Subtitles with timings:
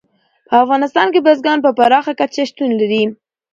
[0.47, 3.03] په افغانستان کې بزګان په پراخه کچه شتون لري.